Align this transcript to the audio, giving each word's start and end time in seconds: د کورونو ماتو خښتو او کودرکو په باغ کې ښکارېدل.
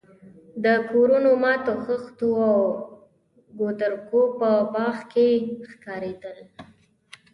د 0.63 0.65
کورونو 0.89 1.31
ماتو 1.43 1.73
خښتو 1.85 2.29
او 2.49 2.59
کودرکو 3.57 4.21
په 4.39 4.49
باغ 4.73 4.97
کې 5.11 5.27
ښکارېدل. 5.69 6.37